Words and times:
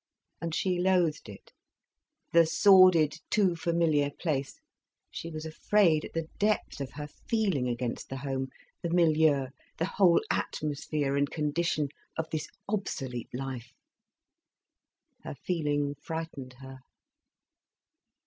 And 0.41 0.55
she 0.55 0.79
loathed 0.79 1.29
it, 1.29 1.51
the 2.33 2.47
sordid, 2.47 3.19
too 3.29 3.55
familiar 3.55 4.09
place! 4.09 4.59
She 5.11 5.29
was 5.29 5.45
afraid 5.45 6.05
at 6.05 6.13
the 6.13 6.27
depth 6.39 6.81
of 6.81 6.93
her 6.93 7.07
feeling 7.29 7.67
against 7.67 8.09
the 8.09 8.17
home, 8.17 8.47
the 8.81 8.89
milieu, 8.89 9.49
the 9.77 9.85
whole 9.85 10.19
atmosphere 10.31 11.15
and 11.15 11.29
condition 11.29 11.89
of 12.17 12.27
this 12.31 12.47
obsolete 12.67 13.29
life. 13.31 13.73
Her 15.23 15.35
feeling 15.35 15.93
frightened 16.01 16.53
her. 16.61 16.79